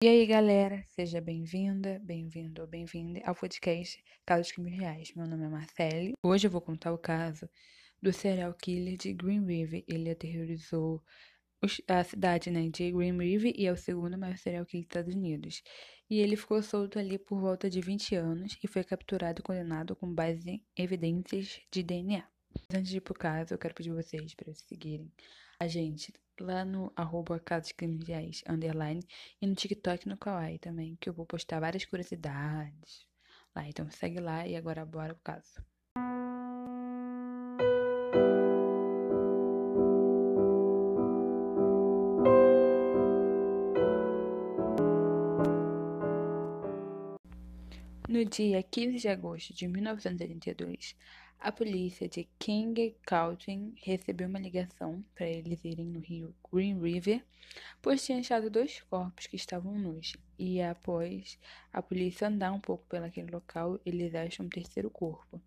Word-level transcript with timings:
E 0.00 0.06
aí, 0.06 0.24
galera, 0.26 0.84
seja 0.86 1.20
bem-vinda, 1.20 2.00
bem-vindo 2.04 2.62
ou 2.62 2.68
bem-vinda 2.68 3.20
ao 3.24 3.34
podcast 3.34 4.00
Casos 4.24 4.52
Crimes 4.52 4.78
Reais. 4.78 5.12
Meu 5.16 5.26
nome 5.26 5.44
é 5.44 5.48
Marcele. 5.48 6.12
Hoje 6.22 6.46
eu 6.46 6.50
vou 6.52 6.60
contar 6.60 6.92
o 6.92 6.98
caso 6.98 7.50
do 8.00 8.12
serial 8.12 8.54
killer 8.54 8.96
de 8.96 9.12
Green 9.12 9.44
River. 9.44 9.82
Ele 9.88 10.08
aterrorizou 10.08 11.02
a 11.88 12.04
cidade 12.04 12.48
né, 12.48 12.68
de 12.68 12.92
Green 12.92 13.18
River 13.18 13.52
e 13.56 13.66
é 13.66 13.72
o 13.72 13.76
segundo 13.76 14.16
maior 14.16 14.36
serial 14.36 14.64
killer 14.64 14.84
dos 14.86 14.90
Estados 14.90 15.16
Unidos. 15.16 15.62
E 16.08 16.20
ele 16.20 16.36
ficou 16.36 16.62
solto 16.62 16.96
ali 16.96 17.18
por 17.18 17.40
volta 17.40 17.68
de 17.68 17.80
20 17.80 18.14
anos 18.14 18.56
e 18.62 18.68
foi 18.68 18.84
capturado 18.84 19.40
e 19.40 19.42
condenado 19.42 19.96
com 19.96 20.14
base 20.14 20.48
em 20.48 20.64
evidências 20.76 21.60
de 21.72 21.82
DNA. 21.82 22.24
Antes 22.72 22.90
de 22.90 22.98
ir 22.98 23.00
pro 23.00 23.14
caso, 23.14 23.54
eu 23.54 23.58
quero 23.58 23.74
pedir 23.74 23.90
vocês 23.90 24.34
para 24.34 24.52
seguirem 24.54 25.10
a 25.58 25.66
gente 25.66 26.12
lá 26.40 26.64
no 26.64 26.92
arroba 26.94 27.40
Casos 27.40 27.72
Criminais, 27.72 28.42
underline, 28.48 29.02
e 29.40 29.46
no 29.46 29.54
TikTok 29.54 30.08
no 30.08 30.16
Kawaii 30.16 30.58
também, 30.58 30.96
que 31.00 31.08
eu 31.08 31.14
vou 31.14 31.26
postar 31.26 31.60
várias 31.60 31.84
curiosidades 31.84 33.06
lá. 33.54 33.66
Então 33.68 33.90
segue 33.90 34.20
lá 34.20 34.46
e 34.46 34.54
agora 34.56 34.84
bora 34.84 35.14
pro 35.14 35.22
caso. 35.24 35.62
No 48.08 48.24
dia 48.24 48.62
15 48.62 48.98
de 48.98 49.08
agosto 49.08 49.52
de 49.52 49.68
1982, 49.68 50.96
a 51.40 51.52
polícia 51.52 52.08
de 52.08 52.28
King 52.38 52.96
County 53.06 53.72
recebeu 53.76 54.28
uma 54.28 54.38
ligação 54.38 55.04
para 55.14 55.26
eles 55.26 55.64
irem 55.64 55.86
no 55.86 56.00
rio 56.00 56.34
Green 56.52 56.80
River, 56.80 57.24
pois 57.80 58.04
tinha 58.04 58.18
achado 58.18 58.50
dois 58.50 58.80
corpos 58.82 59.26
que 59.26 59.36
estavam 59.36 59.78
nus. 59.78 60.16
E 60.38 60.60
após 60.60 61.38
a 61.72 61.80
polícia 61.80 62.28
andar 62.28 62.52
um 62.52 62.60
pouco 62.60 62.84
pelaquele 62.88 63.30
local, 63.30 63.78
eles 63.86 64.14
acham 64.14 64.46
um 64.46 64.48
terceiro 64.48 64.90
corpo. 64.90 65.40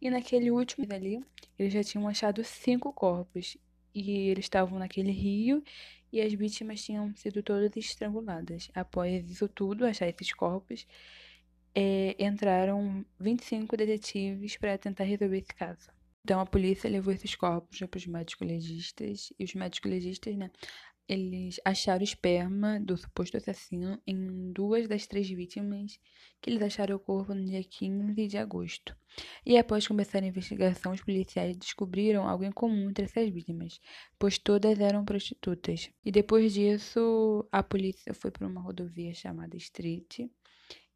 E 0.00 0.10
naquele 0.10 0.50
último 0.50 0.86
ali, 0.90 1.22
eles 1.58 1.72
já 1.72 1.82
tinham 1.82 2.08
achado 2.08 2.42
cinco 2.42 2.92
corpos. 2.92 3.56
E 3.94 4.28
eles 4.28 4.46
estavam 4.46 4.78
naquele 4.78 5.12
rio 5.12 5.62
e 6.12 6.20
as 6.20 6.32
vítimas 6.32 6.82
tinham 6.82 7.14
sido 7.14 7.42
todas 7.42 7.76
estranguladas. 7.76 8.70
Após 8.74 9.30
isso 9.30 9.48
tudo, 9.48 9.84
achar 9.84 10.08
esses 10.08 10.32
corpos, 10.32 10.86
é, 11.74 12.16
entraram 12.18 13.04
25 13.18 13.76
detetives 13.76 14.56
para 14.56 14.78
tentar 14.78 15.04
resolver 15.04 15.38
esse 15.38 15.54
caso. 15.54 15.90
Então 16.24 16.40
a 16.40 16.46
polícia 16.46 16.88
levou 16.88 17.12
esses 17.12 17.34
corpos 17.34 17.78
para 17.78 17.98
os 17.98 18.06
médicos 18.06 18.46
legistas 18.46 19.32
e 19.38 19.44
os 19.44 19.54
médicos 19.54 19.90
legistas, 19.90 20.34
né, 20.36 20.50
eles 21.06 21.60
acharam 21.64 22.02
esperma 22.02 22.80
do 22.80 22.96
suposto 22.96 23.36
assassino 23.36 24.00
em 24.06 24.52
duas 24.52 24.88
das 24.88 25.06
três 25.06 25.28
vítimas 25.28 25.98
que 26.40 26.48
eles 26.48 26.62
acharam 26.62 26.96
o 26.96 26.98
corpo 26.98 27.34
no 27.34 27.44
dia 27.44 27.62
15 27.62 28.26
de 28.26 28.38
agosto. 28.38 28.96
E 29.44 29.58
após 29.58 29.86
começar 29.86 30.22
a 30.22 30.26
investigação, 30.26 30.92
os 30.92 31.02
policiais 31.02 31.56
descobriram 31.56 32.26
algo 32.26 32.44
em 32.44 32.50
comum 32.50 32.88
entre 32.88 33.04
essas 33.04 33.28
vítimas, 33.28 33.80
pois 34.18 34.38
todas 34.38 34.80
eram 34.80 35.04
prostitutas. 35.04 35.90
E 36.04 36.10
depois 36.10 36.54
disso, 36.54 37.46
a 37.52 37.62
polícia 37.62 38.14
foi 38.14 38.30
para 38.30 38.46
uma 38.46 38.62
rodovia 38.62 39.12
chamada 39.14 39.56
Street 39.56 40.20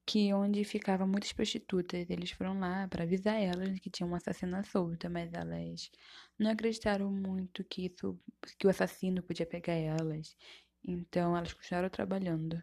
que 0.09 0.33
onde 0.33 0.65
ficavam 0.65 1.07
muitas 1.07 1.35
prostitutas. 1.35 2.09
Eles 2.09 2.31
foram 2.31 2.59
lá 2.59 2.89
para 2.89 3.05
avisar 3.05 3.39
elas 3.39 3.79
que 3.79 3.91
tinha 3.91 4.07
uma 4.07 4.17
assassina 4.17 4.65
solta, 4.65 5.11
mas 5.11 5.31
elas 5.35 5.91
não 6.39 6.51
acreditaram 6.51 7.13
muito 7.13 7.63
que 7.65 7.85
isso, 7.85 8.19
que 8.59 8.67
o 8.67 8.71
assassino 8.71 9.23
podia 9.23 9.45
pegar 9.45 9.75
elas. 9.75 10.35
Então 10.83 11.37
elas 11.37 11.53
continuaram 11.53 11.91
trabalhando. 11.91 12.63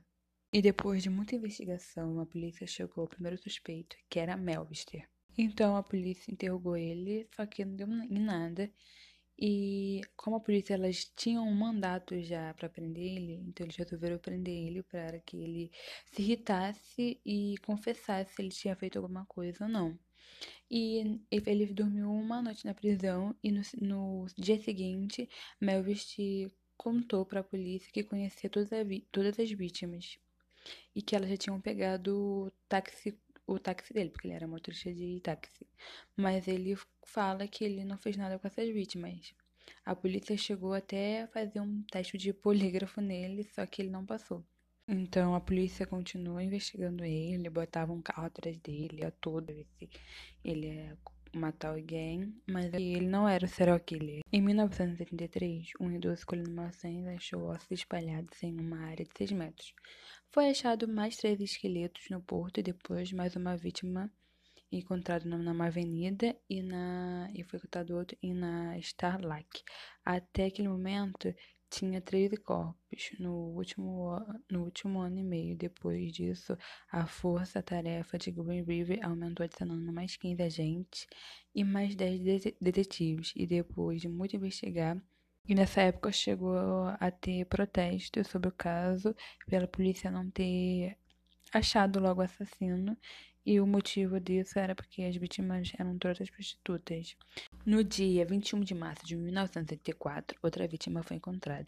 E 0.52 0.60
depois 0.60 1.04
de 1.04 1.10
muita 1.12 1.36
investigação, 1.36 2.20
a 2.20 2.26
polícia 2.26 2.66
chegou 2.66 3.04
ao 3.04 3.08
primeiro 3.08 3.38
suspeito, 3.38 3.96
que 4.10 4.18
era 4.20 4.36
Melvister. 4.36 5.08
Então 5.38 5.76
a 5.76 5.84
polícia 5.84 6.32
interrogou 6.32 6.76
ele, 6.76 7.28
só 7.36 7.46
que 7.46 7.64
não 7.64 7.76
deu 7.76 7.88
em 7.88 8.20
nada. 8.20 8.72
E 9.38 10.02
como 10.16 10.38
a 10.38 10.40
polícia 10.40 10.74
elas 10.74 11.12
tinham 11.16 11.48
um 11.48 11.54
mandato 11.54 12.20
já 12.22 12.54
para 12.54 12.70
prender 12.70 13.04
ele, 13.04 13.34
então 13.48 13.66
eles 13.66 13.76
resolveram 13.76 14.18
prender 14.18 14.54
ele 14.68 14.82
para 14.84 15.20
que 15.20 15.38
ele 15.38 15.72
se 16.06 16.22
irritasse 16.22 17.20
e 17.26 17.56
confessasse 17.66 18.34
se 18.34 18.42
ele 18.42 18.50
tinha 18.50 18.76
feito 18.76 18.98
alguma 18.98 19.26
coisa 19.26 19.66
ou 19.66 19.70
não. 19.70 19.98
E 20.70 21.20
ele 21.30 21.66
dormiu 21.74 22.12
uma 22.12 22.42
noite 22.42 22.66
na 22.66 22.74
prisão 22.74 23.36
e 23.44 23.52
no, 23.52 23.62
no 23.82 24.26
dia 24.38 24.60
seguinte 24.60 25.30
Melvist 25.62 26.18
contou 26.78 27.26
para 27.26 27.42
a 27.42 27.44
polícia 27.44 27.92
que 27.92 28.04
conhecia 28.04 28.50
todas, 28.50 28.70
todas 29.12 29.40
as 29.40 29.52
vítimas 29.52 30.18
e 30.96 31.02
que 31.02 31.16
elas 31.16 31.30
já 31.30 31.38
tinham 31.38 31.62
pegado 31.62 32.18
o 32.18 32.52
táxi 32.68 33.18
o 33.48 33.60
táxi 33.60 33.94
dele, 33.94 34.10
porque 34.10 34.28
ele 34.28 34.34
era 34.34 34.48
motorista 34.48 34.92
de 34.92 35.20
táxi. 35.20 35.68
Mas 36.18 36.48
ele 36.48 36.76
fala 37.06 37.48
que 37.48 37.64
ele 37.64 37.86
não 37.86 37.98
fez 37.98 38.18
nada 38.18 38.38
com 38.38 38.48
essas 38.48 38.68
vítimas. 38.74 39.34
A 39.86 39.96
polícia 39.96 40.36
chegou 40.38 40.74
até 40.74 41.24
a 41.24 41.28
fazer 41.28 41.60
um 41.60 41.82
teste 41.84 42.18
de 42.18 42.34
polígrafo 42.34 43.00
nele, 43.02 43.44
só 43.44 43.66
que 43.66 43.82
ele 43.82 43.90
não 43.90 44.06
passou. 44.06 44.44
Então 44.88 45.34
a 45.34 45.40
polícia 45.40 45.88
continuou 45.88 46.40
investigando 46.40 47.04
ele, 47.04 47.50
botava 47.50 47.92
um 47.92 48.02
carro 48.02 48.28
atrás 48.28 48.58
dele 48.60 49.04
a 49.04 49.12
todo, 49.12 49.54
ver 49.54 49.66
se 49.78 49.90
ele 50.44 50.68
ia 50.68 50.98
matar 51.36 51.70
alguém, 51.70 52.34
mas 52.48 52.74
ele 52.74 53.02
não 53.02 53.28
era 53.28 53.46
o 53.46 53.50
serial 53.50 53.80
killer. 53.80 54.22
Em 54.32 54.42
1973, 54.42 55.72
um 55.80 55.92
idoso 55.92 56.26
colhendo 56.26 56.52
maçãs 56.52 57.06
achou 57.08 57.48
ossos 57.48 57.72
espalhados 57.72 58.42
em 58.44 58.60
uma 58.60 58.80
área 58.86 59.06
de 59.06 59.12
6 59.18 59.32
metros. 59.32 59.74
Foi 60.32 60.50
achado 60.50 60.88
mais 60.88 61.18
três 61.18 61.40
esqueletos 61.40 62.10
no 62.10 62.22
porto 62.22 62.60
e 62.60 62.64
depois 62.64 63.12
mais 63.12 63.36
uma 63.36 63.58
vítima 63.58 64.12
encontrada 64.78 65.26
numa 65.26 65.68
avenida 65.68 66.36
e, 66.50 66.62
na, 66.62 67.30
e 67.34 67.44
foi 67.44 67.58
encontrado 67.58 67.96
outro 67.96 68.18
e 68.22 68.34
na 68.34 68.78
Starlac. 68.80 69.64
Até 70.04 70.46
aquele 70.46 70.68
momento 70.68 71.34
tinha 71.70 72.02
13 72.02 72.38
corpos. 72.38 73.12
No 73.20 73.34
último, 73.56 74.20
no 74.50 74.64
último 74.64 75.00
ano 75.00 75.20
e 75.20 75.24
meio 75.24 75.56
depois 75.56 76.12
disso, 76.12 76.58
a 76.92 77.06
força-tarefa 77.06 78.18
de 78.18 78.32
Green 78.32 78.64
River 78.64 79.00
aumentou 79.04 79.44
adicionando 79.44 79.92
mais 79.92 80.16
15 80.16 80.42
agentes 80.42 81.08
e 81.54 81.64
mais 81.64 81.96
10 81.96 82.56
detetives. 82.62 83.34
E 83.36 83.46
depois 83.46 84.02
de 84.02 84.08
muito 84.08 84.36
investigar, 84.36 85.02
e 85.48 85.54
nessa 85.54 85.82
época 85.82 86.12
chegou 86.12 86.58
a 87.00 87.12
ter 87.12 87.46
protestos 87.46 88.28
sobre 88.28 88.50
o 88.50 88.52
caso, 88.52 89.16
pela 89.48 89.68
polícia 89.68 90.10
não 90.10 90.30
ter 90.30 90.98
achado 91.54 92.00
logo 92.00 92.22
o 92.22 92.24
assassino, 92.24 92.98
e 93.46 93.60
o 93.60 93.68
motivo 93.68 94.20
disso 94.20 94.58
era 94.58 94.74
porque 94.74 95.04
as 95.04 95.16
vítimas 95.16 95.72
eram 95.78 95.98
todas 96.00 96.30
prostitutas. 96.30 97.16
No 97.64 97.84
dia 97.84 98.26
21 98.26 98.62
de 98.62 98.74
março 98.74 99.06
de 99.06 99.16
1974, 99.16 100.38
outra 100.42 100.68
vítima 100.68 101.04
foi 101.04 101.18
encontrada. 101.18 101.68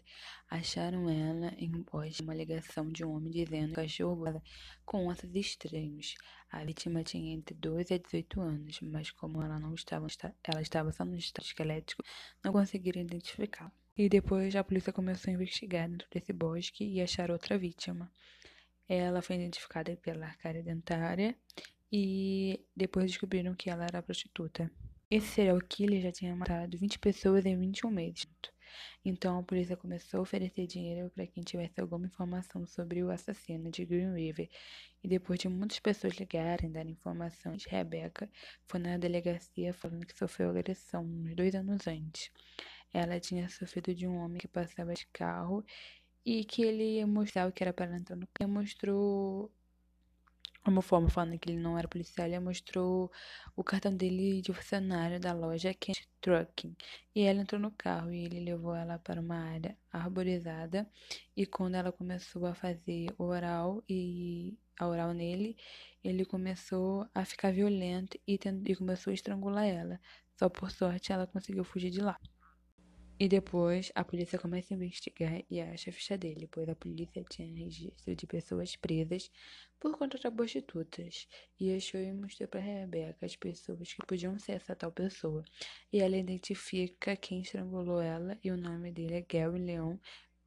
Acharam 0.50 1.08
ela 1.08 1.54
em 1.56 1.74
um 1.74 1.84
poste 1.84 2.22
uma 2.22 2.32
alegação 2.32 2.88
de 2.88 3.04
um 3.04 3.14
homem 3.14 3.30
dizendo 3.30 3.68
que 3.68 3.74
cachorro 3.76 4.42
com 4.84 5.06
ossos 5.06 5.32
estranhos. 5.34 6.16
A 6.50 6.64
vítima 6.64 7.04
tinha 7.04 7.34
entre 7.34 7.54
12 7.54 7.94
e 7.94 7.98
18 7.98 8.40
anos, 8.40 8.80
mas 8.80 9.10
como 9.12 9.40
ela 9.40 9.60
não 9.60 9.74
estava, 9.74 10.08
ela 10.42 10.60
estava 10.60 10.90
só 10.90 11.04
no 11.04 11.16
estado 11.16 11.44
esquelético, 11.44 12.02
não 12.42 12.52
conseguiram 12.52 13.02
identificá-la. 13.02 13.70
E 13.96 14.08
depois 14.08 14.54
a 14.56 14.64
polícia 14.64 14.92
começou 14.92 15.30
a 15.30 15.34
investigar 15.34 15.88
dentro 15.88 16.08
desse 16.10 16.32
bosque 16.32 16.84
e 16.84 17.00
achar 17.00 17.30
outra 17.30 17.58
vítima. 17.58 18.10
Ela 18.88 19.20
foi 19.20 19.36
identificada 19.36 19.96
pela 19.96 20.26
arcária 20.26 20.62
dentária 20.62 21.36
e 21.92 22.64
depois 22.74 23.06
descobriram 23.06 23.54
que 23.54 23.68
ela 23.70 23.84
era 23.84 24.02
prostituta. 24.02 24.70
Esse 25.10 25.26
serial 25.28 25.58
killer 25.60 26.02
já 26.02 26.12
tinha 26.12 26.36
matado 26.36 26.76
20 26.76 26.98
pessoas 26.98 27.46
em 27.46 27.58
21 27.58 27.90
meses. 27.90 28.26
Então 29.04 29.38
a 29.38 29.42
polícia 29.42 29.76
começou 29.76 30.18
a 30.18 30.22
oferecer 30.22 30.66
dinheiro 30.66 31.10
para 31.10 31.26
quem 31.26 31.42
tivesse 31.42 31.80
alguma 31.80 32.06
informação 32.06 32.66
sobre 32.66 33.02
o 33.02 33.10
assassino 33.10 33.70
de 33.70 33.84
Green 33.84 34.12
River. 34.12 34.48
E 35.02 35.08
depois 35.08 35.38
de 35.38 35.48
muitas 35.48 35.78
pessoas 35.78 36.14
ligarem, 36.18 36.70
darem 36.70 36.92
informações, 36.92 37.64
Rebecca 37.64 38.30
foi 38.66 38.80
na 38.80 38.98
delegacia 38.98 39.72
falando 39.72 40.06
que 40.06 40.18
sofreu 40.18 40.50
agressão 40.50 41.04
uns 41.04 41.34
dois 41.34 41.54
anos 41.54 41.86
antes. 41.86 42.30
Ela 42.92 43.20
tinha 43.20 43.48
sofrido 43.48 43.94
de 43.94 44.06
um 44.06 44.16
homem 44.16 44.38
que 44.38 44.48
passava 44.48 44.94
de 44.94 45.06
carro 45.08 45.64
e 46.30 46.44
que 46.44 46.62
ele 46.62 46.96
ia 46.96 47.06
mostrar 47.06 47.48
o 47.48 47.52
que 47.52 47.62
era 47.64 47.72
para 47.72 47.96
entrar 47.96 48.14
no 48.14 48.26
carro. 48.34 48.50
mostrou 48.52 49.50
uma 50.66 50.82
forma 50.82 51.08
falando 51.08 51.38
que 51.38 51.48
ele 51.50 51.58
não 51.58 51.78
era 51.78 51.88
policial, 51.88 52.26
ele 52.26 52.38
mostrou 52.38 53.10
o 53.56 53.64
cartão 53.64 53.96
dele 53.96 54.42
de 54.42 54.52
funcionário 54.52 55.18
da 55.18 55.32
loja 55.32 55.72
Kent 55.72 56.06
Trucking. 56.20 56.76
E 57.14 57.22
ela 57.22 57.40
entrou 57.40 57.58
no 57.58 57.70
carro 57.70 58.12
e 58.12 58.26
ele 58.26 58.40
levou 58.40 58.74
ela 58.74 58.98
para 58.98 59.18
uma 59.22 59.36
área 59.36 59.74
arborizada. 59.90 60.86
E 61.34 61.46
quando 61.46 61.76
ela 61.76 61.90
começou 61.90 62.44
a 62.44 62.54
fazer 62.54 63.06
oral 63.16 63.82
e 63.88 64.54
a 64.78 64.86
oral 64.86 65.14
nele, 65.14 65.56
ele 66.04 66.26
começou 66.26 67.08
a 67.14 67.24
ficar 67.24 67.52
violento 67.54 68.18
e, 68.26 68.38
e 68.66 68.76
começou 68.76 69.12
a 69.12 69.14
estrangular 69.14 69.66
ela. 69.66 69.98
Só 70.36 70.50
por 70.50 70.70
sorte 70.70 71.10
ela 71.10 71.26
conseguiu 71.26 71.64
fugir 71.64 71.90
de 71.90 72.02
lá. 72.02 72.18
E 73.20 73.28
depois 73.28 73.90
a 73.96 74.04
polícia 74.04 74.38
começa 74.38 74.72
a 74.72 74.76
investigar 74.76 75.42
e 75.50 75.60
acha 75.60 75.90
a 75.90 75.92
ficha 75.92 76.16
dele, 76.16 76.46
pois 76.48 76.68
a 76.68 76.76
polícia 76.76 77.24
tinha 77.28 77.52
registro 77.52 78.14
de 78.14 78.26
pessoas 78.28 78.76
presas 78.76 79.28
por 79.80 79.98
contratar 79.98 80.30
prostitutas. 80.30 81.26
E 81.58 81.74
achou 81.74 82.00
e 82.00 82.12
mostrou 82.12 82.48
para 82.48 82.60
Rebeca 82.60 83.26
as 83.26 83.34
pessoas 83.34 83.92
que 83.92 84.06
podiam 84.06 84.38
ser 84.38 84.52
essa 84.52 84.76
tal 84.76 84.92
pessoa. 84.92 85.44
E 85.92 85.98
ela 85.98 86.16
identifica 86.16 87.16
quem 87.16 87.40
estrangulou 87.40 88.00
ela 88.00 88.38
e 88.44 88.52
o 88.52 88.56
nome 88.56 88.92
dele 88.92 89.14
é 89.14 89.20
Gary 89.20 89.58
Leon 89.58 89.96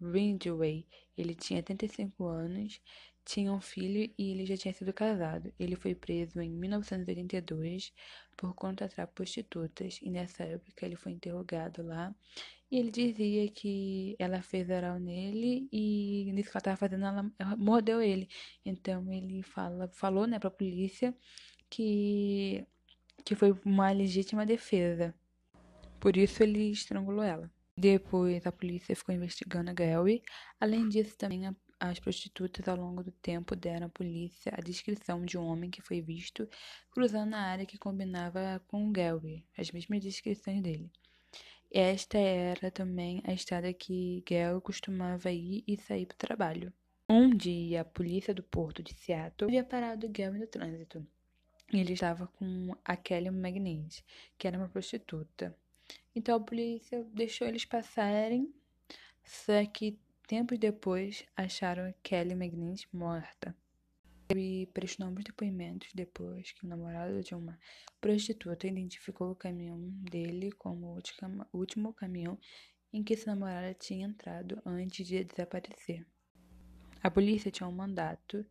Ridgway. 0.02 0.88
Ele 1.18 1.36
tinha 1.36 1.62
35 1.62 2.24
anos, 2.26 2.80
tinha 3.26 3.52
um 3.52 3.60
filho 3.60 4.10
e 4.18 4.32
ele 4.32 4.46
já 4.46 4.56
tinha 4.56 4.74
sido 4.74 4.94
casado. 4.94 5.54
Ele 5.60 5.76
foi 5.76 5.94
preso 5.94 6.40
em 6.40 6.50
1982 6.50 7.92
por 8.38 8.56
contratar 8.56 9.08
prostitutas 9.08 10.00
e 10.02 10.10
nessa 10.10 10.44
época 10.46 10.86
ele 10.86 10.96
foi 10.96 11.12
interrogado 11.12 11.84
lá 11.84 12.16
e 12.72 12.80
ele 12.80 12.90
dizia 12.90 13.50
que 13.50 14.16
ela 14.18 14.42
fez 14.42 14.70
oral 14.70 14.98
nele 14.98 15.68
e 15.72 16.32
nisso 16.34 16.50
que 16.50 16.58
ela 16.58 16.62
estava 16.62 16.78
fazendo, 16.78 17.06
ela, 17.06 17.32
mordeu 17.58 18.02
ele. 18.02 18.30
Então 18.66 19.12
ele 19.12 19.44
fala, 19.44 19.90
falou, 19.90 20.26
né, 20.26 20.40
pra 20.40 20.50
polícia 20.50 21.14
que, 21.70 22.66
que 23.26 23.36
foi 23.36 23.52
uma 23.66 23.92
legítima 23.92 24.46
defesa. 24.46 25.14
Por 26.00 26.16
isso 26.16 26.42
ele 26.42 26.72
estrangulou 26.72 27.24
ela. 27.24 27.52
Depois 27.78 28.48
a 28.48 28.52
polícia 28.52 28.96
ficou 28.96 29.14
investigando 29.14 29.70
a 29.70 29.74
Gary. 29.74 30.24
Além 30.60 30.88
disso, 30.88 31.18
também 31.18 31.48
a, 31.48 31.56
as 31.78 32.00
prostitutas 32.00 32.68
ao 32.70 32.78
longo 32.78 33.04
do 33.04 33.12
tempo 33.12 33.54
deram 33.54 33.88
à 33.88 33.90
polícia 33.90 34.54
a 34.56 34.62
descrição 34.62 35.26
de 35.26 35.38
um 35.38 35.44
homem 35.46 35.70
que 35.70 35.82
foi 35.82 36.02
visto 36.02 36.48
cruzando 36.92 37.34
a 37.34 37.40
área 37.40 37.66
que 37.66 37.78
combinava 37.78 38.62
com 38.68 38.88
o 38.88 38.92
Gary, 38.92 39.46
as 39.58 39.72
mesmas 39.72 40.02
descrições 40.02 40.62
dele. 40.62 40.90
Esta 41.74 42.18
era 42.18 42.70
também 42.70 43.22
a 43.26 43.32
estrada 43.32 43.74
que 43.74 44.22
Gale 44.30 44.60
costumava 44.60 45.32
ir 45.32 45.64
e 45.66 45.78
sair 45.78 46.06
para 46.06 46.16
o 46.16 46.18
trabalho. 46.18 46.74
Um 47.08 47.30
dia, 47.30 47.82
a 47.82 47.86
polícia 47.86 48.34
do 48.34 48.44
porto 48.44 48.84
de 48.84 48.94
Seattle 48.94 49.50
havia 49.50 49.64
parado 49.64 50.10
Gale 50.10 50.38
no 50.38 50.48
trânsito. 50.48 51.08
Ele 51.72 51.94
estava 51.94 52.28
com 52.28 52.76
a 52.84 52.98
Kelly 52.98 53.30
McNeese, 53.30 54.04
que 54.38 54.48
era 54.48 54.58
uma 54.58 54.68
prostituta. 54.68 55.56
Então 56.14 56.36
a 56.36 56.40
polícia 56.42 57.06
deixou 57.14 57.48
eles 57.48 57.64
passarem, 57.64 58.54
só 59.24 59.66
que 59.66 59.98
tempos 60.28 60.60
depois 60.60 61.26
acharam 61.38 61.94
Kelly 62.04 62.34
McNeese 62.34 62.86
morta. 62.92 63.56
Ele 64.32 64.66
prestou 64.68 65.06
novos 65.06 65.24
depoimentos 65.24 65.90
depois 65.94 66.54
que 66.54 66.66
o 66.66 66.70
namorado 66.70 67.22
de 67.22 67.36
uma 67.36 67.60
prostituta 68.00 68.66
identificou 68.66 69.32
o 69.32 69.36
caminhão 69.36 69.78
dele 70.10 70.52
como 70.54 70.98
o 71.52 71.58
último 71.58 71.94
caminhão 71.94 72.40
em 72.94 73.04
que 73.04 73.18
sua 73.18 73.36
namorada 73.36 73.74
tinha 73.74 74.08
entrado 74.08 74.62
antes 74.66 75.06
de 75.06 75.24
desaparecer. 75.26 76.06
A 77.04 77.12
polícia 77.12 77.52
tinha 77.52 77.68
um 77.68 77.74
mandato 77.74 78.46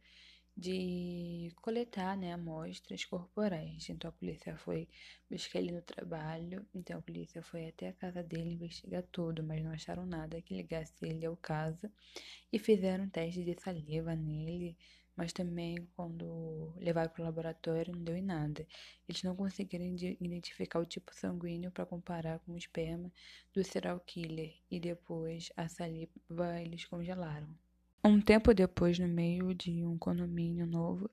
de 0.61 1.51
coletar 1.63 2.17
né, 2.17 2.33
amostras 2.33 3.05
corporais. 3.05 3.89
Então 3.89 4.11
a 4.11 4.13
polícia 4.13 4.57
foi 4.57 4.89
buscar 5.31 5.59
ele 5.61 5.73
no 5.73 5.83
trabalho, 5.83 6.67
então 6.75 6.99
a 6.99 7.03
polícia 7.03 7.43
foi 7.43 7.69
até 7.69 7.89
a 7.89 7.93
casa 7.95 8.23
dele 8.23 8.51
investigar 8.51 9.03
tudo, 9.11 9.43
mas 9.43 9.63
não 9.63 9.73
acharam 9.73 10.05
nada 10.07 10.41
que 10.43 10.55
ligasse 10.55 10.95
ele 11.03 11.25
ao 11.27 11.37
caso 11.37 11.91
e 12.53 12.59
fizeram 12.59 13.05
um 13.05 13.09
teste 13.09 13.45
de 13.45 13.55
saliva 13.61 14.15
nele 14.15 14.77
mas 15.17 15.33
também 15.35 15.77
quando 15.95 16.73
levaram 16.79 17.11
para 17.11 17.21
o 17.23 17.25
laboratório 17.27 17.95
não 17.95 18.03
deu 18.03 18.17
em 18.17 18.23
nada. 18.23 18.67
Eles 19.07 19.23
não 19.23 19.37
conseguiram 19.37 19.85
identificar 20.19 20.79
o 20.81 20.87
tipo 20.87 21.15
sanguíneo 21.15 21.71
para 21.71 21.85
comparar 21.85 22.39
com 22.41 22.53
o 22.53 22.57
esperma 22.57 23.13
do 23.53 23.63
serial 23.63 24.01
killer 24.01 24.55
e 24.71 24.81
depois 24.81 25.53
a 25.57 25.69
saliva 25.69 26.61
eles 26.63 26.87
congelaram. 26.87 27.49
Um 28.03 28.21
tempo 28.21 28.55
depois, 28.55 28.99
no 28.99 29.07
meio 29.07 29.55
de 29.55 29.85
um 29.85 29.99
condomínio 29.99 30.67
novo, 30.67 31.11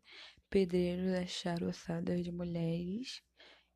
pedreiros 0.50 1.14
acharam 1.14 1.68
ossadas 1.68 2.24
de 2.24 2.32
mulheres 2.32 3.22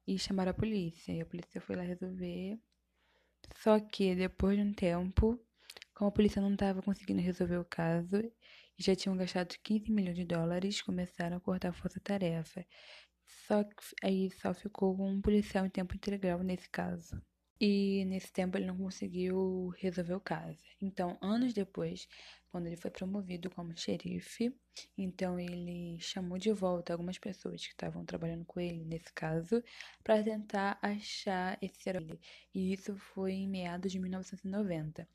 e 0.08 0.18
chamaram 0.18 0.52
a 0.52 0.54
polícia. 0.54 1.12
E 1.12 1.22
a 1.22 1.26
polícia 1.26 1.60
foi 1.60 1.76
lá 1.76 1.84
resolver. 1.84 2.58
Só 3.58 3.80
que 3.80 4.16
depois 4.16 4.58
de 4.58 4.64
um 4.64 4.74
tempo, 4.74 5.38
como 5.94 6.10
a 6.10 6.12
polícia 6.14 6.42
não 6.42 6.54
estava 6.54 6.82
conseguindo 6.82 7.22
resolver 7.22 7.58
o 7.58 7.66
caso, 7.66 8.18
e 8.18 8.84
já 8.84 8.96
tinham 8.96 9.18
gastado 9.18 9.56
15 9.62 9.92
milhões 9.92 10.16
de 10.16 10.26
dólares, 10.26 10.82
começaram 10.82 11.38
a 11.38 11.42
cortar 11.42 11.70
a 11.70 11.74
força-tarefa. 11.74 12.66
Só 13.48 13.64
que 13.64 13.76
aí 14.04 14.32
só 14.32 14.54
ficou 14.54 14.96
um 15.02 15.22
policial 15.22 15.66
em 15.66 15.70
tempo 15.70 15.96
integral 15.96 16.40
nesse 16.44 16.70
caso. 16.70 17.22
E 17.64 18.04
nesse 18.06 18.34
tempo 18.34 18.58
ele 18.58 18.66
não 18.66 18.76
conseguiu 18.76 19.72
resolver 19.78 20.16
o 20.16 20.20
caso. 20.20 20.58
Então, 20.82 21.16
anos 21.22 21.54
depois, 21.54 22.08
quando 22.50 22.66
ele 22.66 22.76
foi 22.76 22.90
promovido 22.90 23.52
como 23.52 23.78
xerife, 23.78 24.52
então 24.98 25.40
ele 25.40 26.00
chamou 26.00 26.40
de 26.40 26.52
volta 26.52 26.92
algumas 26.92 27.20
pessoas 27.20 27.62
que 27.62 27.72
estavam 27.72 28.04
trabalhando 28.04 28.46
com 28.46 28.60
ele 28.60 28.84
nesse 28.84 29.14
caso 29.14 29.64
para 30.04 30.24
tentar 30.24 30.80
achar 30.82 31.56
esse 31.62 31.88
herói. 31.88 32.20
E 32.52 32.74
isso 32.74 32.98
foi 32.98 33.34
em 33.34 33.48
meados 33.48 33.92
de 33.92 34.00
1990 34.00 35.08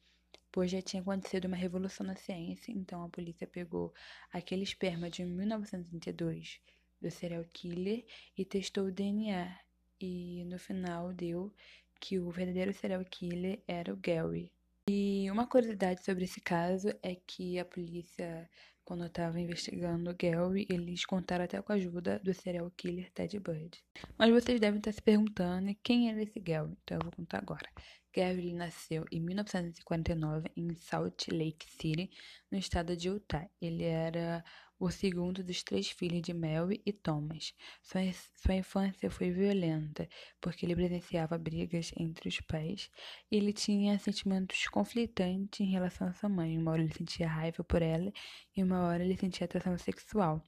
pois 0.52 0.70
já 0.70 0.80
tinha 0.80 1.02
acontecido 1.02 1.44
uma 1.44 1.56
revolução 1.56 2.06
na 2.06 2.16
ciência, 2.16 2.72
então 2.72 3.02
a 3.04 3.10
polícia 3.10 3.46
pegou 3.46 3.92
aquele 4.32 4.62
esperma 4.62 5.10
de 5.10 5.22
1932 5.22 6.62
do 6.98 7.10
serial 7.10 7.44
killer 7.52 8.06
e 8.38 8.42
testou 8.42 8.86
o 8.86 8.90
DNA. 8.90 9.54
E 10.00 10.44
no 10.46 10.58
final 10.58 11.12
deu 11.12 11.52
que 12.00 12.18
o 12.18 12.30
verdadeiro 12.30 12.72
serial 12.72 13.04
killer 13.04 13.62
era 13.66 13.92
o 13.92 13.96
Gary. 13.96 14.52
E 14.88 15.28
uma 15.30 15.46
curiosidade 15.46 16.04
sobre 16.04 16.24
esse 16.24 16.40
caso 16.40 16.88
é 17.02 17.16
que 17.26 17.58
a 17.58 17.64
polícia, 17.64 18.48
quando 18.84 19.04
estava 19.04 19.40
investigando 19.40 20.10
o 20.10 20.14
Gary, 20.14 20.66
eles 20.70 21.04
contaram 21.04 21.44
até 21.44 21.60
com 21.60 21.72
a 21.72 21.76
ajuda 21.76 22.20
do 22.20 22.32
serial 22.32 22.70
killer 22.76 23.10
Ted 23.12 23.38
Bundy. 23.40 23.82
Mas 24.16 24.30
vocês 24.30 24.60
devem 24.60 24.78
estar 24.78 24.92
se 24.92 25.02
perguntando 25.02 25.74
quem 25.82 26.10
era 26.10 26.22
esse 26.22 26.38
Gary, 26.38 26.76
então 26.84 26.98
eu 26.98 27.02
vou 27.02 27.12
contar 27.12 27.38
agora. 27.38 27.68
Gary 28.16 28.54
nasceu 28.54 29.04
em 29.12 29.20
1949 29.20 30.50
em 30.56 30.74
Salt 30.74 31.28
Lake 31.28 31.66
City, 31.68 32.08
no 32.50 32.56
estado 32.56 32.96
de 32.96 33.08
Utah. 33.08 33.46
Ele 33.60 33.84
era 33.84 34.42
o 34.78 34.90
segundo 34.90 35.42
dos 35.42 35.62
três 35.62 35.88
filhos 35.88 36.22
de 36.22 36.34
Mary 36.34 36.82
e 36.84 36.92
Thomas. 36.92 37.54
Sua, 37.82 38.00
sua 38.34 38.54
infância 38.54 39.10
foi 39.10 39.30
violenta, 39.30 40.08
porque 40.40 40.66
ele 40.66 40.74
presenciava 40.74 41.38
brigas 41.38 41.92
entre 41.96 42.28
os 42.28 42.40
pais 42.40 42.90
e 43.30 43.36
ele 43.36 43.52
tinha 43.52 43.98
sentimentos 43.98 44.66
conflitantes 44.68 45.60
em 45.60 45.70
relação 45.70 46.08
à 46.08 46.12
sua 46.12 46.28
mãe. 46.28 46.58
Uma 46.58 46.72
hora 46.72 46.82
ele 46.82 46.92
sentia 46.92 47.28
raiva 47.28 47.64
por 47.64 47.82
ela 47.82 48.12
e 48.54 48.62
uma 48.62 48.86
hora 48.86 49.04
ele 49.04 49.16
sentia 49.16 49.46
atração 49.46 49.76
sexual. 49.78 50.42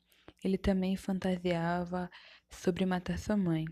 Ele 0.44 0.58
também 0.58 0.96
fantasiava 0.96 2.10
sobre 2.50 2.86
matar 2.86 3.18
sua 3.18 3.36
mãe. 3.36 3.64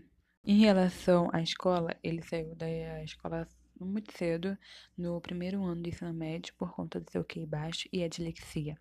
Em 0.43 0.59
relação 0.59 1.29
à 1.33 1.41
escola, 1.41 1.95
ele 2.01 2.21
saiu 2.21 2.55
da 2.55 3.03
escola 3.03 3.47
muito 3.85 4.15
cedo, 4.17 4.57
no 4.97 5.19
primeiro 5.21 5.63
ano 5.63 5.81
do 5.81 5.89
ensino 5.89 6.13
médio, 6.13 6.53
por 6.57 6.71
conta 6.73 6.99
do 6.99 7.09
seu 7.11 7.23
QI 7.23 7.45
baixo 7.45 7.87
e 7.91 8.03
a 8.03 8.07
dislexia. 8.07 8.77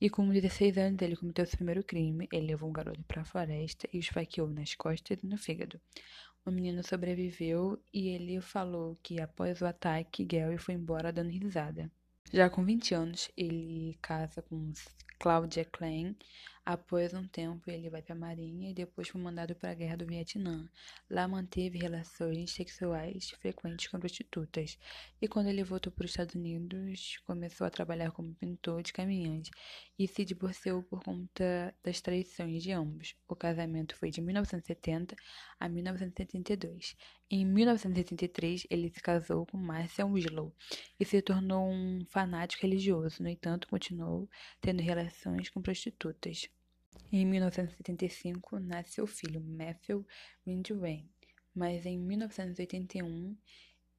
E 0.00 0.08
com 0.08 0.28
16 0.28 0.78
anos, 0.78 1.02
ele 1.02 1.16
cometeu 1.16 1.46
seu 1.46 1.56
primeiro 1.56 1.82
crime. 1.84 2.28
Ele 2.32 2.46
levou 2.46 2.68
um 2.68 2.72
garoto 2.72 3.02
para 3.04 3.22
a 3.22 3.24
floresta 3.24 3.88
e 3.92 3.98
esfaqueou 3.98 4.48
nas 4.48 4.74
costas 4.74 5.18
e 5.22 5.26
no 5.26 5.36
fígado. 5.36 5.80
O 6.44 6.50
menino 6.50 6.82
sobreviveu 6.82 7.78
e 7.92 8.08
ele 8.08 8.40
falou 8.40 8.98
que 9.02 9.20
após 9.20 9.60
o 9.60 9.66
ataque, 9.66 10.24
Gary 10.24 10.56
foi 10.56 10.74
embora 10.74 11.12
dando 11.12 11.30
risada. 11.30 11.90
Já 12.32 12.50
com 12.50 12.64
20 12.64 12.94
anos, 12.94 13.30
ele 13.36 13.98
casa 14.02 14.42
com 14.42 14.72
Claudia 15.18 15.64
Klein, 15.64 16.14
Após 16.70 17.14
um 17.14 17.26
tempo, 17.26 17.70
ele 17.70 17.88
vai 17.88 18.02
para 18.02 18.14
a 18.14 18.18
Marinha 18.18 18.70
e 18.70 18.74
depois 18.74 19.08
foi 19.08 19.18
mandado 19.18 19.54
para 19.54 19.70
a 19.70 19.74
Guerra 19.74 19.96
do 19.96 20.04
Vietnã. 20.04 20.68
Lá 21.08 21.26
manteve 21.26 21.78
relações 21.78 22.50
sexuais 22.50 23.30
frequentes 23.40 23.86
com 23.86 23.98
prostitutas. 23.98 24.78
E 25.18 25.26
quando 25.26 25.46
ele 25.46 25.64
voltou 25.64 25.90
para 25.90 26.04
os 26.04 26.10
Estados 26.10 26.34
Unidos, 26.34 27.22
começou 27.24 27.66
a 27.66 27.70
trabalhar 27.70 28.10
como 28.10 28.34
pintor 28.34 28.82
de 28.82 28.92
caminhões 28.92 29.48
e 29.98 30.06
se 30.06 30.26
divorciou 30.26 30.82
por 30.82 31.02
conta 31.02 31.74
das 31.82 32.02
traições 32.02 32.62
de 32.62 32.70
ambos. 32.70 33.16
O 33.26 33.34
casamento 33.34 33.96
foi 33.96 34.10
de 34.10 34.20
1970 34.20 35.16
a 35.58 35.70
1972. 35.70 36.94
Em 37.30 37.46
1973, 37.46 38.66
ele 38.68 38.90
se 38.90 39.00
casou 39.00 39.46
com 39.46 39.56
Marcia 39.56 40.04
Winslow 40.04 40.54
e 41.00 41.04
se 41.06 41.22
tornou 41.22 41.66
um 41.66 42.04
fanático 42.10 42.62
religioso. 42.62 43.22
No 43.22 43.28
entanto, 43.30 43.68
continuou 43.68 44.28
tendo 44.60 44.82
relações 44.82 45.48
com 45.48 45.62
prostitutas. 45.62 46.46
Em 47.10 47.24
1975, 47.24 48.58
nasce 48.60 48.92
seu 48.92 49.06
filho, 49.06 49.40
Matthew 49.40 50.06
Ridgway, 50.46 51.06
mas 51.54 51.86
em 51.86 51.98
1981 51.98 53.36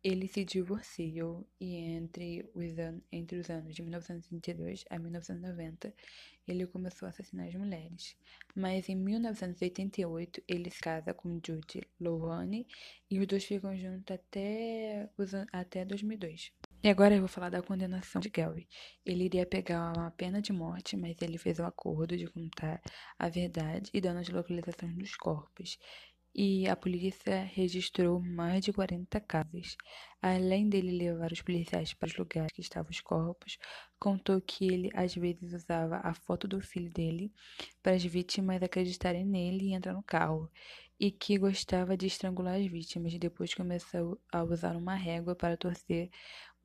Eles 0.03 0.31
se 0.31 0.45
divorciam 0.45 1.45
e 1.59 1.75
entre 1.75 2.49
os, 2.53 2.77
an 2.79 3.01
entre 3.11 3.37
os 3.39 3.49
anos 3.49 3.75
de 3.75 3.81
1932 3.81 4.85
a 4.89 4.97
1990 4.97 5.93
ele 6.47 6.65
começou 6.67 7.05
a 7.05 7.09
assassinar 7.09 7.47
as 7.47 7.55
mulheres. 7.55 8.15
Mas 8.55 8.87
em 8.89 8.95
1988 8.95 10.41
ele 10.47 10.69
se 10.71 10.79
casa 10.79 11.13
com 11.13 11.39
Judy 11.45 11.81
Lohan 11.99 12.63
e 13.09 13.19
os 13.19 13.27
dois 13.27 13.43
ficam 13.43 13.75
juntos 13.77 14.15
até, 14.15 15.09
até 15.51 15.85
2002. 15.85 16.51
E 16.81 16.87
agora 16.87 17.13
eu 17.13 17.19
vou 17.19 17.27
falar 17.27 17.49
da 17.49 17.61
condenação 17.61 18.21
de 18.21 18.29
Gary. 18.29 18.65
Ele 19.05 19.25
iria 19.25 19.45
pegar 19.45 19.91
uma 19.97 20.11
pena 20.11 20.41
de 20.41 20.53
morte, 20.53 20.95
mas 20.95 21.21
ele 21.21 21.37
fez 21.37 21.59
o 21.59 21.63
um 21.63 21.65
acordo 21.65 22.15
de 22.15 22.25
contar 22.27 22.81
a 23.17 23.27
verdade 23.27 23.89
e 23.93 23.99
dando 23.99 24.19
as 24.19 24.29
localizações 24.29 24.95
dos 24.95 25.13
corpos 25.15 25.77
e 26.33 26.67
a 26.67 26.75
polícia 26.75 27.43
registrou 27.53 28.19
mais 28.21 28.63
de 28.63 28.71
40 28.71 29.19
casos. 29.19 29.75
Além 30.21 30.69
dele 30.69 30.91
levar 30.91 31.31
os 31.31 31.41
policiais 31.41 31.93
para 31.93 32.07
os 32.07 32.15
lugares 32.15 32.51
que 32.51 32.61
estavam 32.61 32.91
os 32.91 33.01
corpos, 33.01 33.57
contou 33.99 34.39
que 34.41 34.65
ele 34.65 34.89
às 34.93 35.15
vezes 35.15 35.53
usava 35.53 35.97
a 36.03 36.13
foto 36.13 36.47
do 36.47 36.61
filho 36.61 36.91
dele 36.91 37.31
para 37.81 37.93
as 37.93 38.03
vítimas 38.03 38.61
acreditarem 38.61 39.25
nele 39.25 39.65
e 39.65 39.73
entrar 39.73 39.93
no 39.93 40.03
carro, 40.03 40.49
e 40.99 41.11
que 41.11 41.37
gostava 41.37 41.95
de 41.95 42.05
estrangular 42.07 42.55
as 42.55 42.67
vítimas. 42.67 43.17
Depois 43.17 43.53
começou 43.53 44.19
a 44.31 44.43
usar 44.43 44.75
uma 44.75 44.95
régua 44.95 45.35
para 45.35 45.55
torcer 45.57 46.09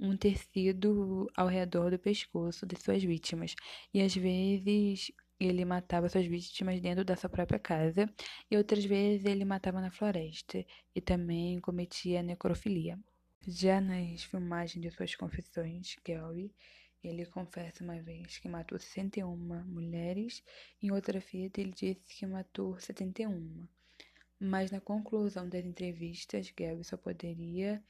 um 0.04 0.16
tecido 0.16 1.30
ao 1.34 1.46
redor 1.46 1.90
do 1.90 1.98
pescoço 1.98 2.66
de 2.66 2.76
suas 2.76 3.02
vítimas, 3.02 3.54
e 3.92 4.02
às 4.02 4.14
vezes 4.14 5.10
ele 5.40 5.64
matava 5.64 6.08
suas 6.08 6.26
vítimas 6.26 6.80
dentro 6.80 7.04
da 7.04 7.16
sua 7.16 7.30
própria 7.30 7.58
casa 7.58 8.08
e 8.50 8.56
outras 8.56 8.84
vezes 8.84 9.26
ele 9.26 9.44
matava 9.44 9.80
na 9.80 9.90
floresta 9.90 10.64
e 10.94 11.00
também 11.00 11.58
cometia 11.60 12.22
necrofilia. 12.22 12.98
Já 13.46 13.80
nas 13.80 14.24
filmagens 14.24 14.80
de 14.80 14.90
suas 14.90 15.14
confissões, 15.14 15.96
Gary, 16.06 16.52
ele 17.02 17.26
confessa 17.26 17.82
uma 17.82 18.00
vez 18.00 18.38
que 18.38 18.48
matou 18.48 18.78
61 18.78 19.36
mulheres, 19.64 20.42
em 20.82 20.90
outra 20.90 21.20
fita 21.20 21.60
ele 21.60 21.72
disse 21.72 22.14
que 22.18 22.26
matou 22.26 22.78
71. 22.78 23.66
Mas 24.40 24.70
na 24.70 24.80
conclusão 24.80 25.48
das 25.48 25.64
entrevistas, 25.64 26.52
Gary 26.56 26.84
só 26.84 26.96
poderia 26.96 27.82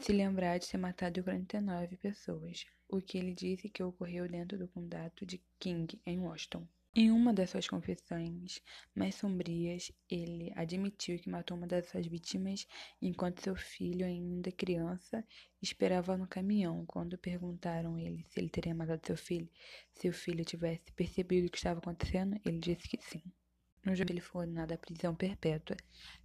se 0.00 0.12
lembrar 0.12 0.58
de 0.58 0.68
ter 0.68 0.78
matado 0.78 1.22
49 1.22 1.96
pessoas, 1.96 2.66
o 2.88 3.00
que 3.00 3.18
ele 3.18 3.34
disse 3.34 3.68
que 3.68 3.82
ocorreu 3.82 4.28
dentro 4.28 4.58
do 4.58 4.68
condado 4.68 5.24
de 5.24 5.40
King, 5.58 6.00
em 6.04 6.18
Washington. 6.18 6.66
Em 6.94 7.10
uma 7.10 7.32
das 7.32 7.48
suas 7.48 7.66
confissões 7.66 8.60
mais 8.94 9.14
sombrias, 9.14 9.90
ele 10.10 10.52
admitiu 10.54 11.18
que 11.18 11.30
matou 11.30 11.56
uma 11.56 11.66
das 11.66 11.88
suas 11.88 12.06
vítimas 12.06 12.66
enquanto 13.00 13.40
seu 13.40 13.56
filho, 13.56 14.04
ainda 14.04 14.52
criança, 14.52 15.24
esperava 15.62 16.18
no 16.18 16.26
caminhão. 16.26 16.84
Quando 16.84 17.16
perguntaram 17.16 17.98
ele 17.98 18.26
se 18.28 18.38
ele 18.38 18.50
teria 18.50 18.74
matado 18.74 19.06
seu 19.06 19.16
filho, 19.16 19.48
se 19.94 20.06
o 20.06 20.12
filho 20.12 20.44
tivesse 20.44 20.92
percebido 20.92 21.46
o 21.46 21.50
que 21.50 21.56
estava 21.56 21.78
acontecendo, 21.78 22.38
ele 22.44 22.58
disse 22.58 22.86
que 22.86 22.98
sim. 23.00 23.22
No 23.84 23.96
jogo, 23.96 24.12
ele 24.12 24.20
foi 24.20 24.42
condenado 24.42 24.72
à 24.72 24.78
prisão 24.78 25.14
perpétua 25.14 25.76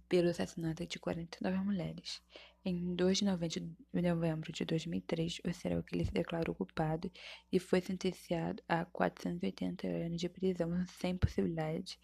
pelo 0.06 0.28
assassinato 0.28 0.86
de 0.86 0.98
49 0.98 1.58
mulheres. 1.64 2.22
Em 2.70 2.94
2 2.94 3.20
de 3.20 3.24
novembro 3.24 4.52
de 4.52 4.62
2003, 4.62 5.40
o 5.78 5.82
killer 5.82 6.04
se 6.04 6.12
declarou 6.12 6.54
culpado 6.54 7.10
e 7.50 7.58
foi 7.58 7.80
sentenciado 7.80 8.62
a 8.68 8.84
480 8.84 9.86
anos 9.86 10.20
de 10.20 10.28
prisão 10.28 10.84
sem 10.86 11.16
possibilidade 11.16 11.98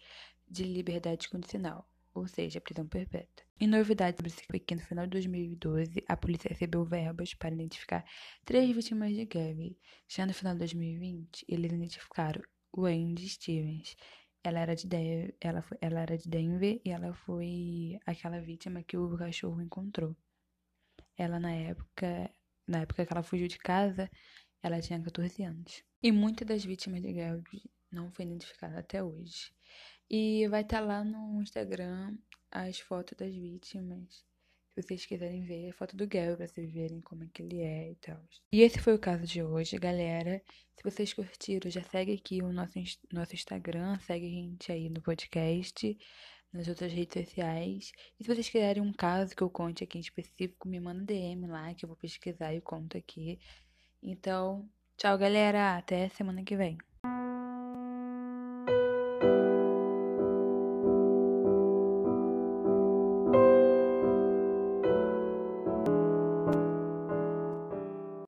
de 0.49 0.63
liberdade 0.63 1.29
condicional, 1.29 1.87
ou 2.15 2.27
seja, 2.27 2.59
prisão 2.59 2.87
perpétua. 2.87 3.45
Em 3.59 3.67
novidade 3.67 4.17
sobre 4.17 4.31
esse 4.31 4.59
que 4.65 4.73
no 4.73 4.81
final 4.81 5.05
de 5.05 5.11
2012, 5.11 6.03
a 6.07 6.17
polícia 6.17 6.49
recebeu 6.49 6.83
verbas 6.83 7.35
para 7.35 7.53
identificar 7.53 8.03
três 8.43 8.75
vítimas 8.75 9.13
de 9.13 9.23
Gary. 9.23 9.77
Já 10.07 10.25
no 10.25 10.33
final 10.33 10.53
de 10.53 10.59
2020, 10.61 11.45
eles 11.47 11.71
identificaram 11.71 12.41
Wendy 12.75 13.29
Stevens, 13.29 13.95
ela 14.43 14.61
era 14.61 14.75
de 14.75 14.87
Denver, 14.87 15.35
ela, 15.39 15.61
foi, 15.61 15.77
ela 15.79 15.99
era 15.99 16.17
de 16.17 16.27
Denver 16.27 16.81
e 16.83 16.89
ela 16.89 17.13
foi 17.13 17.99
aquela 18.03 18.41
vítima 18.41 18.81
que 18.81 18.97
o 18.97 19.15
cachorro 19.15 19.61
encontrou. 19.61 20.15
Ela 21.17 21.39
na 21.39 21.51
época, 21.51 22.29
na 22.67 22.81
época 22.81 23.05
que 23.05 23.13
ela 23.13 23.23
fugiu 23.23 23.47
de 23.47 23.57
casa, 23.57 24.09
ela 24.61 24.81
tinha 24.81 25.01
14 25.01 25.43
anos. 25.43 25.83
E 26.01 26.11
muitas 26.11 26.47
das 26.47 26.63
vítimas 26.63 27.01
de 27.01 27.13
Gary 27.13 27.63
não 27.91 28.11
foi 28.11 28.25
identificada 28.25 28.79
até 28.79 29.03
hoje. 29.03 29.53
E 30.09 30.47
vai 30.47 30.61
estar 30.61 30.79
tá 30.79 30.85
lá 30.85 31.03
no 31.03 31.41
Instagram 31.41 32.17
as 32.51 32.79
fotos 32.79 33.17
das 33.17 33.33
vítimas 33.33 34.25
se 34.75 34.81
vocês 34.81 35.05
quiserem 35.05 35.45
ver 35.45 35.69
a 35.69 35.73
foto 35.73 35.95
do 35.95 36.05
Gary 36.05 36.35
pra 36.35 36.47
vocês 36.47 36.69
verem 36.69 36.99
como 36.99 37.23
é 37.23 37.27
que 37.33 37.41
ele 37.41 37.61
é 37.61 37.91
e 37.91 37.95
tal. 37.95 38.21
E 38.51 38.61
esse 38.61 38.77
foi 38.79 38.93
o 38.93 38.99
caso 38.99 39.25
de 39.25 39.41
hoje, 39.41 39.77
galera. 39.77 40.41
Se 40.75 40.83
vocês 40.83 41.13
curtiram, 41.13 41.71
já 41.71 41.81
segue 41.83 42.13
aqui 42.13 42.43
o 42.43 42.51
nosso, 42.51 42.73
nosso 43.11 43.33
Instagram, 43.33 43.97
segue 43.99 44.25
a 44.25 44.29
gente 44.29 44.71
aí 44.71 44.89
no 44.89 45.01
podcast, 45.01 45.97
nas 46.55 46.67
outras 46.67 46.91
redes 46.91 47.25
sociais. 47.25 47.91
E 48.19 48.23
se 48.23 48.27
vocês 48.33 48.49
quiserem 48.49 48.81
um 48.81 48.93
caso 48.93 49.35
que 49.35 49.41
eu 49.43 49.49
conte 49.49 49.83
aqui 49.83 49.97
em 49.97 50.01
específico, 50.01 50.67
me 50.67 50.79
manda 50.79 51.03
DM 51.03 51.47
lá 51.47 51.73
que 51.73 51.85
eu 51.85 51.87
vou 51.87 51.97
pesquisar 51.97 52.53
e 52.53 52.61
conto 52.61 52.97
aqui. 52.97 53.39
Então, 54.01 54.69
tchau, 54.97 55.17
galera. 55.17 55.77
Até 55.77 56.09
semana 56.09 56.43
que 56.43 56.55
vem. 56.55 56.77